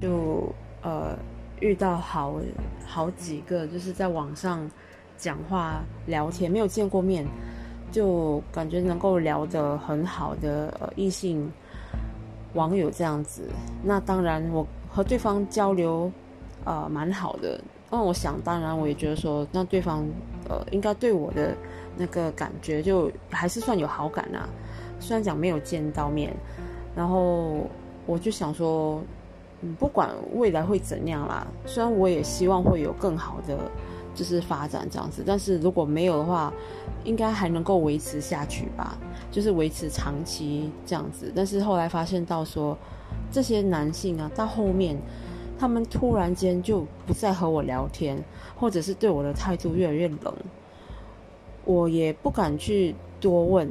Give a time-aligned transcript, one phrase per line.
[0.00, 1.16] 就呃
[1.60, 2.34] 遇到好
[2.86, 4.70] 好几个，就是在网上
[5.16, 7.26] 讲话聊天，没有见过面，
[7.90, 11.50] 就感觉能够聊得很好的呃异性
[12.54, 13.48] 网友这样子。
[13.82, 16.10] 那当然，我和对方交流
[16.64, 17.60] 呃蛮好的。
[17.90, 20.04] 那我想，当然我也觉得说，那对方
[20.48, 21.56] 呃应该对我的
[21.96, 24.48] 那个感觉就还是算有好感啊。
[24.98, 26.34] 虽然讲没有见到面，
[26.96, 27.66] 然后
[28.04, 29.00] 我就想说，
[29.78, 33.58] 不管未来会怎样啦，虽然我也希望会有更好的
[34.14, 36.52] 就是发展这样子，但是如果没有的话，
[37.04, 38.96] 应该还能够维持下去吧，
[39.30, 41.32] 就是维持长期这样子。
[41.34, 42.76] 但是后来发现到说，
[43.30, 44.96] 这些男性啊，到后面
[45.58, 48.22] 他们突然间就不再和我聊天，
[48.58, 50.34] 或者是对我的态度越来越冷，
[51.64, 53.70] 我也不敢去多问。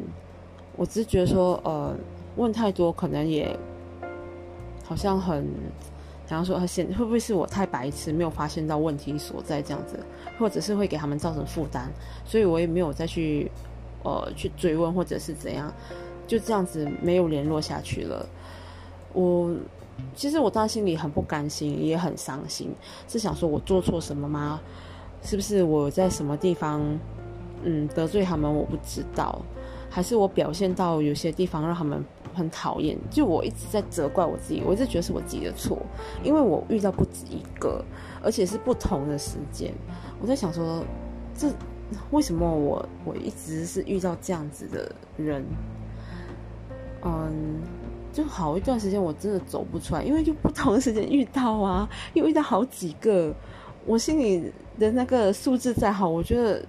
[0.77, 1.95] 我只是觉得说，呃，
[2.35, 3.57] 问太多可能也
[4.85, 5.45] 好像很，
[6.27, 9.99] 想要说很显，会不会是我太白痴，没有发现到问题所在这样子，
[10.39, 11.91] 或者是会给他们造成负担，
[12.23, 13.51] 所以我也没有再去，
[14.03, 15.73] 呃，去追问或者是怎样，
[16.27, 18.25] 就这样子没有联络下去了。
[19.11, 19.53] 我
[20.15, 22.73] 其实我当时心里很不甘心，也很伤心，
[23.07, 24.61] 是想说我做错什么吗？
[25.23, 26.79] 是不是我在什么地方，
[27.63, 28.53] 嗯，得罪他们？
[28.53, 29.41] 我不知道。
[29.95, 35.77] 还是我表现到有些地方让他们很讨厌，就我一直在责怪我自己，我一直觉得是我自己的错，
[36.21, 37.81] 因为我遇到不止一个，
[38.21, 39.73] 而且是不同的时间。
[40.19, 40.83] 我在想说，
[41.33, 41.49] 这
[42.11, 45.45] 为什么我我一直是遇到这样子的人？
[47.03, 47.61] 嗯，
[48.11, 53.33] 就好一段时间我真的走不出来，因为就不同的时间遇到啊，又遇到好几个，
[53.85, 56.61] 我心里的那个数字再好，我觉得。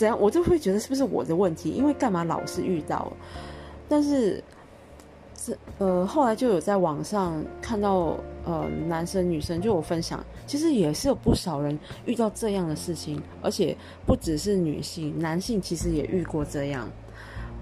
[0.00, 1.68] 怎样，我就会觉得是不是我的问题？
[1.72, 3.12] 因为干嘛老是遇到？
[3.86, 4.42] 但是，
[5.34, 16.88] 这呃，后来就有在网上看到，呃，男生女生就有分享，其实也是有不少人遇到这样的事情，而且不只是女性，男性其实也遇过这样。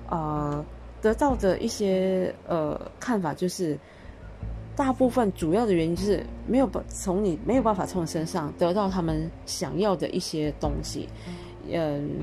[0.08, 0.64] 呃，
[1.02, 3.76] 得到的一些呃看法就是，
[4.76, 11.08] 大部分主要的原因是没有办从你没有办法从身上得到他们想要的一些东西。
[11.70, 12.20] 嗯，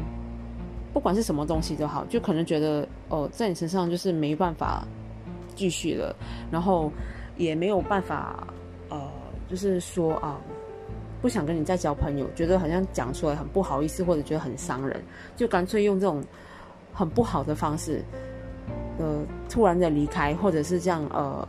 [0.93, 4.83] 不管是什么东西都好，就可能觉得哦，在你身上就是没办法
[5.55, 6.15] 继续了，
[6.51, 6.91] 然后
[7.37, 8.47] 也没有办法
[8.89, 9.11] 呃，
[9.49, 10.39] 就是说啊，
[11.21, 15.03] 不想跟你再交朋友，觉得好像讲出来很不好意思，或者觉得很伤人，
[15.35, 16.23] 就干脆用这种
[16.93, 18.03] 很不好的方式，
[18.97, 21.47] 呃，突然的离开，或者是这样呃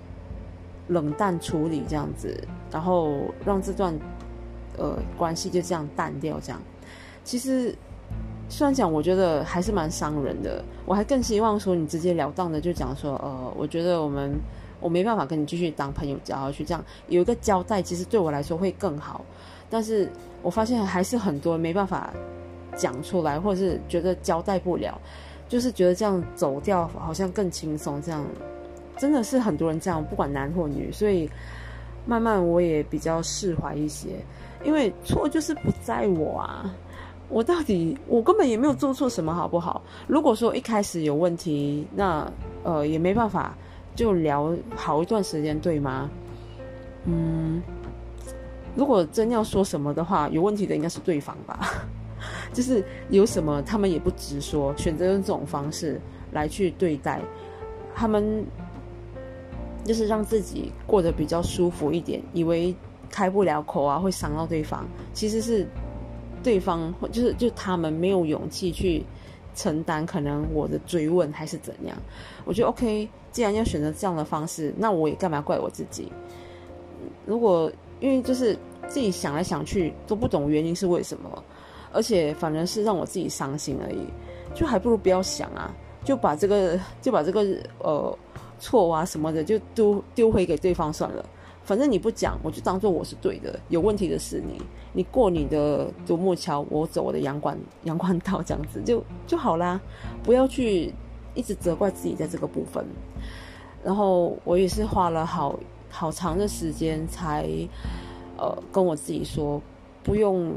[0.89, 2.37] 冷淡处理这样子，
[2.71, 3.95] 然后让这段
[4.77, 6.61] 呃关系就这样淡掉，这样。
[7.27, 7.75] 其实。
[8.49, 10.65] 虽然讲，我觉得还是蛮伤人的。
[10.85, 14.33] 我还更希望说，你直截了当的就讲说，呃，我觉得我们
[14.79, 19.25] 我没办法跟你继续当朋友交下去，这样有一个交代，其实对我来说会更好。
[19.69, 20.09] 但是
[20.43, 22.15] 我发现还是很多没办法
[22.77, 24.97] 讲出来，或者是觉得交代不了，
[25.49, 28.01] 就是觉得这样走掉好像更轻松。
[28.01, 28.25] 这样
[28.97, 30.93] 真的是很多人这样，不管男或女。
[30.93, 31.29] 所以
[32.07, 34.11] 慢慢我也比较释怀一些，
[34.65, 36.73] 因为错就是不在我啊。
[37.29, 39.83] 我到底我根本也没有做错什么，好不好？
[40.07, 42.31] 如果说一开始有问题，那
[42.63, 43.57] 呃也没办法
[43.97, 46.09] 就聊好一段时间，对吗？
[47.05, 47.61] 嗯，
[48.77, 51.59] 如果真要说什么的话，有问题的应该是对方吧？
[52.55, 56.01] 就是有什么他们也不直说，选择用这种方式
[56.31, 57.21] 来去对待
[57.93, 58.45] 他们，
[59.85, 62.73] 就是让自己过得比较舒服一点，以为
[63.11, 65.67] 开不了口啊会伤到对方，其实是。
[66.47, 69.03] 对方或就是就他们没有勇气去
[69.53, 71.97] 承担可能我的追问还是怎样，
[72.45, 76.13] 我觉得 OK，既然要选择这样的方式，那我也干嘛怪我自己？
[77.27, 77.69] 如果
[77.99, 78.57] 因为就是
[78.87, 81.43] 自己想来想去都不懂原因是为什么，
[81.93, 84.07] 而且反而是让我自己伤心而已，
[84.55, 85.75] 就还不如不要想啊，
[86.05, 87.45] 就把这个就把这个
[87.81, 88.19] 呃
[88.61, 91.25] 错啊什么的就丢丢回给对方算了。
[91.67, 93.59] 反正你不讲，我就当做我是对的。
[93.69, 99.81] 有问题的是你，你过你的独木桥，我走我的阳关阳关道，这样子就就好啦。
[100.23, 100.95] 不要去
[101.35, 102.87] 一直责怪自己在这个部分。
[103.83, 105.59] 然后我也是花了好
[105.91, 107.49] 好长的时间才
[108.39, 109.61] 呃跟我自己说，
[110.05, 110.53] 不用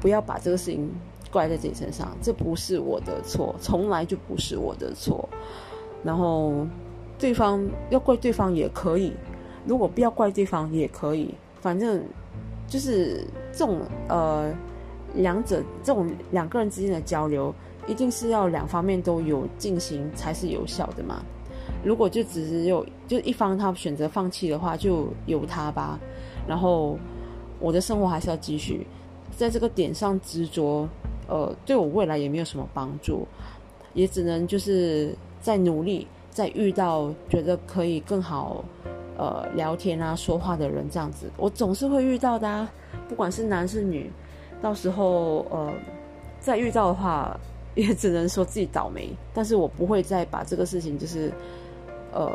[0.00, 0.90] 不要把这个事情
[1.30, 5.28] 怪在自己身上，这不是我的错，从来就不是我的错。
[6.02, 6.66] 然后
[7.16, 9.12] 对方要怪对方也可以。
[9.68, 12.02] 如果不要怪对方也可以，反正
[12.66, 13.22] 就是
[13.52, 14.50] 这种呃，
[15.14, 17.54] 两者这种两个人之间的交流，
[17.86, 21.22] 一定是要两方面都有进行才是有效的嘛。
[21.84, 26.00] 如果就只有就一方他选择放弃的话，就由他吧。
[26.46, 26.98] 然后
[27.60, 28.86] 我的生活还是要继续，
[29.36, 30.88] 在这个点上执着，
[31.28, 33.28] 呃，对我未来也没有什么帮助，
[33.92, 38.64] 也只能就是在努力，在遇到觉得可以更好
[39.18, 42.72] 呃聊天啊说话的人这样子，我总是会遇到的，啊，
[43.06, 44.10] 不管是男是女，
[44.62, 45.70] 到时候呃
[46.40, 47.38] 再遇到的话。
[47.74, 51.32] 也只能说自己倒霉，但是我不会再把这个事情就是，
[52.12, 52.28] 呃，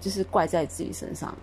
[0.00, 1.36] 就是怪在自己身上。